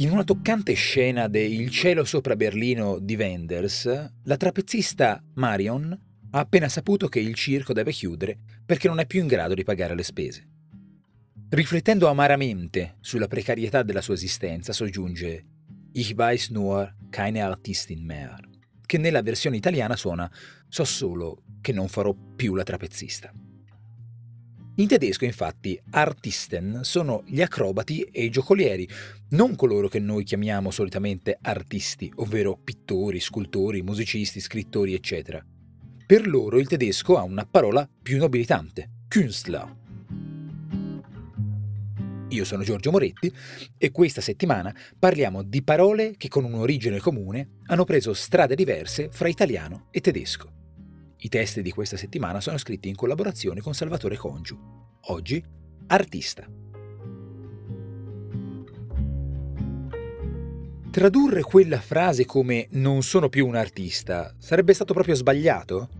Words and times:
In 0.00 0.12
una 0.12 0.24
toccante 0.24 0.72
scena 0.72 1.28
de 1.28 1.42
Il 1.42 1.68
cielo 1.68 2.04
sopra 2.04 2.34
Berlino 2.34 2.98
di 2.98 3.16
Wenders, 3.16 3.84
la 4.22 4.36
trapezzista 4.38 5.22
Marion 5.34 5.92
ha 6.30 6.38
appena 6.38 6.70
saputo 6.70 7.06
che 7.08 7.20
il 7.20 7.34
circo 7.34 7.74
deve 7.74 7.92
chiudere 7.92 8.38
perché 8.64 8.88
non 8.88 8.98
è 8.98 9.04
più 9.04 9.20
in 9.20 9.26
grado 9.26 9.52
di 9.52 9.62
pagare 9.62 9.94
le 9.94 10.02
spese. 10.02 10.48
Riflettendo 11.50 12.08
amaramente 12.08 12.96
sulla 13.00 13.28
precarietà 13.28 13.82
della 13.82 14.00
sua 14.00 14.14
esistenza, 14.14 14.72
soggiunge 14.72 15.44
Ich 15.92 16.14
weiß 16.14 16.48
nur 16.48 16.94
keine 17.10 17.42
Artistin 17.42 18.02
mehr, 18.02 18.40
che 18.86 18.96
nella 18.96 19.20
versione 19.20 19.56
italiana 19.58 19.96
suona 19.96 20.32
So 20.66 20.84
solo 20.84 21.42
che 21.60 21.72
non 21.72 21.88
farò 21.88 22.14
più 22.14 22.54
la 22.54 22.62
trapezzista. 22.62 23.30
In 24.80 24.86
tedesco, 24.86 25.26
infatti, 25.26 25.78
Artisten 25.90 26.80
sono 26.84 27.22
gli 27.26 27.42
acrobati 27.42 28.00
e 28.00 28.24
i 28.24 28.30
giocolieri, 28.30 28.88
non 29.30 29.54
coloro 29.54 29.88
che 29.88 29.98
noi 29.98 30.24
chiamiamo 30.24 30.70
solitamente 30.70 31.36
artisti, 31.38 32.10
ovvero 32.16 32.56
pittori, 32.56 33.20
scultori, 33.20 33.82
musicisti, 33.82 34.40
scrittori, 34.40 34.94
eccetera. 34.94 35.44
Per 36.06 36.26
loro 36.26 36.58
il 36.58 36.66
tedesco 36.66 37.18
ha 37.18 37.22
una 37.24 37.44
parola 37.44 37.86
più 38.02 38.16
nobilitante, 38.16 39.02
Künstler. 39.06 39.76
Io 42.28 42.44
sono 42.46 42.62
Giorgio 42.62 42.90
Moretti 42.90 43.30
e 43.76 43.90
questa 43.90 44.22
settimana 44.22 44.74
parliamo 44.98 45.42
di 45.42 45.62
parole 45.62 46.14
che 46.16 46.28
con 46.28 46.44
un'origine 46.44 47.00
comune 47.00 47.58
hanno 47.66 47.84
preso 47.84 48.14
strade 48.14 48.54
diverse 48.54 49.10
fra 49.12 49.28
italiano 49.28 49.88
e 49.90 50.00
tedesco. 50.00 50.59
I 51.22 51.28
testi 51.28 51.60
di 51.60 51.70
questa 51.70 51.98
settimana 51.98 52.40
sono 52.40 52.56
scritti 52.56 52.88
in 52.88 52.94
collaborazione 52.94 53.60
con 53.60 53.74
Salvatore 53.74 54.16
Congiu. 54.16 54.58
Oggi, 55.08 55.44
artista. 55.88 56.48
Tradurre 60.90 61.42
quella 61.42 61.78
frase 61.78 62.24
come 62.24 62.68
non 62.70 63.02
sono 63.02 63.28
più 63.28 63.46
un 63.46 63.54
artista 63.54 64.34
sarebbe 64.38 64.72
stato 64.72 64.94
proprio 64.94 65.14
sbagliato? 65.14 65.90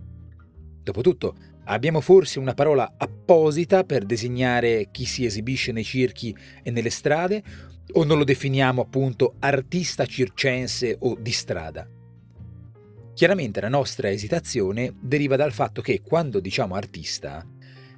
Dopotutto, 0.81 1.35
abbiamo 1.65 2.01
forse 2.01 2.39
una 2.39 2.55
parola 2.55 2.95
apposita 2.97 3.83
per 3.83 4.05
designare 4.05 4.89
chi 4.91 5.05
si 5.05 5.23
esibisce 5.23 5.71
nei 5.71 5.83
circhi 5.83 6.35
e 6.63 6.71
nelle 6.71 6.89
strade 6.89 7.43
o 7.91 8.03
non 8.03 8.17
lo 8.17 8.23
definiamo 8.23 8.81
appunto 8.81 9.35
artista 9.37 10.07
circense 10.07 10.97
o 10.99 11.15
di 11.15 11.31
strada? 11.31 11.87
Chiaramente 13.21 13.61
la 13.61 13.69
nostra 13.69 14.09
esitazione 14.09 14.95
deriva 14.99 15.35
dal 15.35 15.51
fatto 15.51 15.83
che 15.83 16.01
quando 16.01 16.39
diciamo 16.39 16.73
artista 16.73 17.45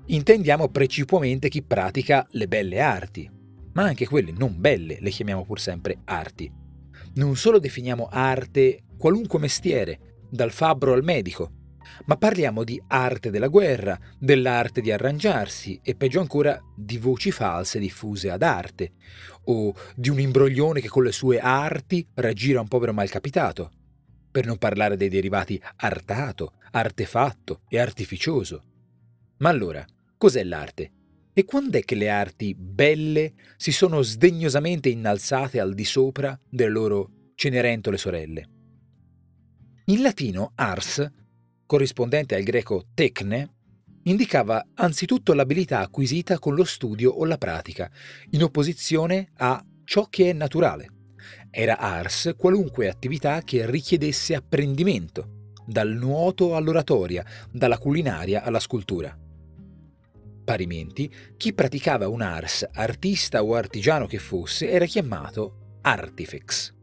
intendiamo 0.08 0.68
precipuamente 0.68 1.48
chi 1.48 1.64
pratica 1.64 2.28
le 2.32 2.50
belle 2.50 2.82
arti, 2.82 3.32
ma 3.72 3.84
anche 3.84 4.06
quelle 4.06 4.34
non 4.34 4.60
belle 4.60 4.98
le 5.00 5.10
chiamiamo 5.12 5.46
pur 5.46 5.62
sempre 5.62 6.02
arti. 6.04 6.52
Non 7.14 7.38
solo 7.38 7.60
definiamo 7.60 8.10
arte 8.12 8.84
qualunque 8.98 9.40
mestiere, 9.40 10.18
dal 10.30 10.52
fabbro 10.52 10.92
al 10.92 11.06
medico, 11.06 11.52
ma 12.04 12.18
parliamo 12.18 12.66
di 12.66 12.84
arte 12.88 13.30
della 13.30 13.48
guerra, 13.48 13.98
dell'arte 14.20 14.82
di 14.82 14.92
arrangiarsi 14.92 15.80
e 15.82 15.96
peggio 15.96 16.20
ancora 16.20 16.60
di 16.76 16.98
voci 16.98 17.32
false 17.32 17.80
diffuse 17.80 18.30
ad 18.30 18.42
arte, 18.42 18.92
o 19.46 19.74
di 19.96 20.10
un 20.10 20.20
imbroglione 20.20 20.82
che 20.82 20.90
con 20.90 21.04
le 21.04 21.14
sue 21.14 21.40
arti 21.40 22.06
raggira 22.16 22.60
un 22.60 22.68
povero 22.68 22.92
malcapitato 22.92 23.72
per 24.34 24.48
non 24.48 24.58
parlare 24.58 24.98
dei 24.98 25.10
derivati 25.10 25.62
artato, 25.76 26.54
artefatto 26.72 27.62
e 27.70 27.78
artificioso. 27.78 28.64
Ma 29.38 29.50
allora, 29.50 29.86
cos'è 30.18 30.44
l'arte? 30.44 30.92
E 31.34 31.46
quando 31.46 31.78
è 31.78 31.84
che 31.84 31.94
le 31.94 32.10
arti 32.10 32.56
belle 32.56 33.34
si 33.58 33.72
sono 33.72 34.02
sdegnosamente 34.02 34.90
innalzate 34.90 35.60
al 35.60 35.76
di 35.76 35.86
sopra 35.86 36.38
delle 36.50 36.72
loro 36.72 37.10
cenerentole 37.36 37.98
sorelle? 37.98 38.50
In 39.86 40.02
latino 40.02 40.54
ars, 40.56 41.08
corrispondente 41.68 42.34
al 42.34 42.42
greco 42.42 42.88
tecne, 42.96 43.54
indicava 44.04 44.66
anzitutto 44.74 45.34
l'abilità 45.34 45.80
acquisita 45.80 46.40
con 46.40 46.56
lo 46.56 46.64
studio 46.64 47.12
o 47.12 47.24
la 47.26 47.38
pratica, 47.38 47.88
in 48.32 48.42
opposizione 48.42 49.30
a 49.36 49.64
ciò 49.84 50.08
che 50.10 50.32
è 50.32 50.34
naturale. 50.34 50.93
Era 51.56 51.78
ars 51.78 52.34
qualunque 52.36 52.90
attività 52.90 53.44
che 53.44 53.70
richiedesse 53.70 54.34
apprendimento, 54.34 55.52
dal 55.68 55.90
nuoto 55.90 56.56
all'oratoria, 56.56 57.24
dalla 57.52 57.78
culinaria 57.78 58.42
alla 58.42 58.60
scultura. 58.60 59.16
Parimenti, 60.44 61.14
chi 61.38 61.54
praticava 61.54 62.08
un 62.08 62.24
ars, 62.24 62.68
artista 62.72 63.44
o 63.44 63.54
artigiano 63.54 64.08
che 64.08 64.18
fosse, 64.18 64.68
era 64.68 64.86
chiamato 64.86 65.78
artifex. 65.82 66.74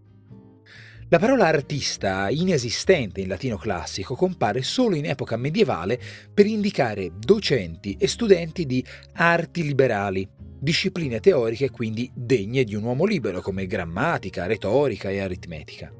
La 1.09 1.19
parola 1.19 1.49
artista, 1.49 2.31
inesistente 2.31 3.21
in 3.21 3.27
latino 3.27 3.57
classico, 3.57 4.15
compare 4.15 4.63
solo 4.63 4.95
in 4.95 5.07
epoca 5.07 5.37
medievale 5.37 6.01
per 6.33 6.47
indicare 6.47 7.11
docenti 7.19 7.97
e 7.99 8.07
studenti 8.07 8.67
di 8.67 8.85
arti 9.15 9.65
liberali, 9.65 10.29
discipline 10.60 11.21
teoriche 11.21 11.71
quindi 11.71 12.10
degne 12.15 12.65
di 12.65 12.75
un 12.75 12.84
uomo 12.84 13.04
libero 13.04 13.41
come 13.41 13.66
grammatica, 13.66 14.47
retorica 14.47 15.09
e 15.09 15.21
aritmetica. 15.21 15.93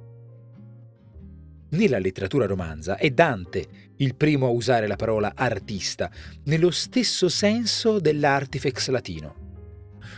Nella 1.71 1.99
letteratura 1.99 2.47
romanza 2.47 2.97
è 2.97 3.11
Dante 3.11 3.67
il 3.97 4.17
primo 4.17 4.47
a 4.47 4.51
usare 4.51 4.87
la 4.87 4.97
parola 4.97 5.33
artista, 5.35 6.11
nello 6.45 6.71
stesso 6.71 7.29
senso 7.29 8.01
dell'artifex 8.01 8.89
latino. 8.89 9.49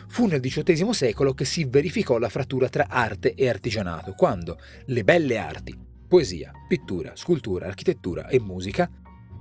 Fu 0.09 0.27
nel 0.27 0.41
XVIII 0.41 0.93
secolo 0.93 1.35
che 1.35 1.45
si 1.45 1.65
verificò 1.65 2.19
la 2.19 2.29
frattura 2.29 2.69
tra 2.69 2.87
arte 2.89 3.35
e 3.35 3.49
artigianato, 3.49 4.13
quando 4.13 4.59
le 4.87 5.05
belle 5.05 5.39
arti, 5.39 5.77
poesia, 6.09 6.53
pittura, 6.69 7.13
scultura, 7.17 7.67
architettura 7.67 8.29
e 8.29 8.41
musica, 8.41 8.89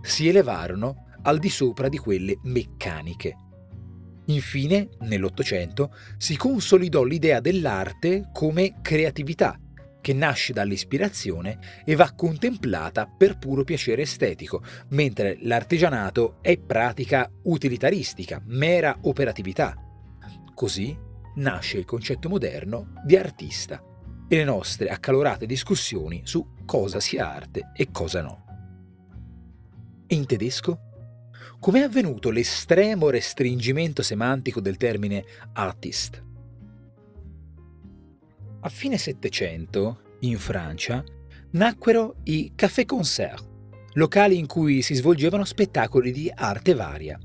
si 0.02 0.28
elevarono 0.28 1.06
al 1.24 1.40
di 1.40 1.50
sopra 1.50 1.88
di 1.88 1.98
quelle 1.98 2.38
meccaniche, 2.44 3.36
Infine, 4.26 4.90
nell'Ottocento, 5.00 5.96
si 6.18 6.38
consolidò 6.38 7.04
l'idea 7.04 7.40
dell'arte 7.40 8.30
come 8.32 8.80
creatività, 8.82 9.60
che 10.00 10.14
nasce 10.14 10.54
dall'ispirazione 10.54 11.60
e 11.86 11.96
va 11.96 12.14
contemplata 12.14 13.06
per 13.06 13.38
puro 13.38 13.64
piacere 13.64 14.02
estetico, 14.02 14.64
mentre 14.90 15.38
l'artigianato 15.42 16.38
è 16.42 16.58
pratica 16.58 17.30
utilitaristica, 17.44 18.42
mera 18.46 18.98
operatività. 19.02 19.76
Così 20.54 20.98
nasce 21.36 21.78
il 21.78 21.86
concetto 21.86 22.30
moderno 22.30 22.94
di 23.06 23.16
artista 23.16 23.82
e 24.28 24.36
le 24.36 24.44
nostre 24.44 24.90
accalorate 24.90 25.46
discussioni 25.46 26.22
su 26.24 26.56
cosa 26.66 27.00
sia 27.00 27.34
arte 27.34 27.72
e 27.76 27.90
cosa 27.92 28.22
no. 28.22 28.46
In 30.08 30.26
tedesco? 30.26 30.91
Com'è 31.62 31.82
avvenuto 31.82 32.32
l'estremo 32.32 33.12
restringimento 33.12 34.02
semantico 34.02 34.60
del 34.60 34.78
termine 34.78 35.24
artist? 35.54 36.20
A 38.62 38.68
fine 38.68 38.98
Settecento, 38.98 40.18
in 40.22 40.40
Francia, 40.40 41.04
nacquero 41.52 42.16
i 42.24 42.54
café-concert, 42.56 43.48
locali 43.94 44.40
in 44.40 44.48
cui 44.48 44.82
si 44.82 44.96
svolgevano 44.96 45.46
spettacoli 45.46 46.12
di 46.12 46.32
arte 46.34 46.74
varia. 46.74 47.20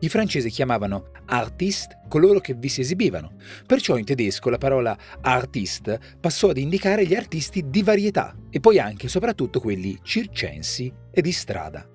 I 0.00 0.08
francesi 0.08 0.48
chiamavano 0.48 1.10
artist 1.26 1.98
coloro 2.08 2.40
che 2.40 2.54
vi 2.54 2.70
si 2.70 2.80
esibivano, 2.80 3.34
perciò 3.66 3.98
in 3.98 4.06
tedesco 4.06 4.48
la 4.48 4.56
parola 4.56 4.96
artiste 5.20 6.00
passò 6.18 6.48
ad 6.48 6.56
indicare 6.56 7.06
gli 7.06 7.14
artisti 7.14 7.68
di 7.68 7.82
varietà 7.82 8.34
e 8.48 8.60
poi 8.60 8.78
anche 8.78 9.06
e 9.06 9.10
soprattutto 9.10 9.60
quelli 9.60 9.98
circensi 10.02 10.90
e 11.10 11.20
di 11.20 11.32
strada. 11.32 11.86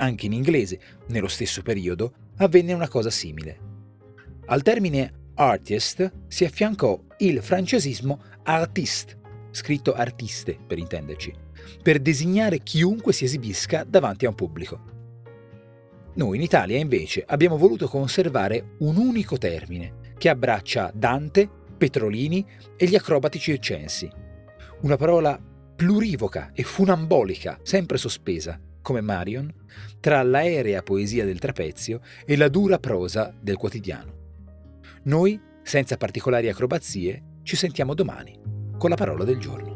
Anche 0.00 0.24
in 0.24 0.32
inglese, 0.32 0.80
nello 1.08 1.28
stesso 1.28 1.60
periodo, 1.60 2.14
avvenne 2.38 2.72
una 2.72 2.88
cosa 2.88 3.10
simile. 3.10 3.58
Al 4.46 4.62
termine 4.62 5.12
artist 5.34 6.10
si 6.26 6.46
affiancò 6.46 6.98
il 7.18 7.42
francesismo 7.42 8.18
artiste, 8.44 9.18
scritto 9.50 9.92
artiste 9.92 10.58
per 10.66 10.78
intenderci, 10.78 11.34
per 11.82 12.00
designare 12.00 12.60
chiunque 12.60 13.12
si 13.12 13.24
esibisca 13.24 13.84
davanti 13.86 14.24
a 14.24 14.30
un 14.30 14.34
pubblico. 14.34 14.84
Noi 16.14 16.36
in 16.38 16.42
Italia 16.42 16.78
invece 16.78 17.22
abbiamo 17.26 17.58
voluto 17.58 17.86
conservare 17.86 18.76
un 18.78 18.96
unico 18.96 19.36
termine 19.36 20.14
che 20.16 20.30
abbraccia 20.30 20.90
Dante, 20.94 21.46
Petrolini 21.76 22.44
e 22.74 22.86
gli 22.86 22.94
acrobati 22.94 23.38
circensi. 23.38 24.10
Una 24.80 24.96
parola 24.96 25.38
plurivoca 25.76 26.52
e 26.54 26.62
funambolica, 26.62 27.58
sempre 27.62 27.98
sospesa, 27.98 28.58
come 28.82 29.00
Marion, 29.00 29.52
tra 30.00 30.22
l'aerea 30.22 30.82
poesia 30.82 31.24
del 31.24 31.38
trapezio 31.38 32.00
e 32.24 32.36
la 32.36 32.48
dura 32.48 32.78
prosa 32.78 33.34
del 33.38 33.56
quotidiano. 33.56 34.18
Noi, 35.04 35.40
senza 35.62 35.96
particolari 35.96 36.48
acrobazie, 36.48 37.22
ci 37.42 37.56
sentiamo 37.56 37.94
domani 37.94 38.38
con 38.76 38.90
la 38.90 38.96
parola 38.96 39.24
del 39.24 39.38
giorno. 39.38 39.69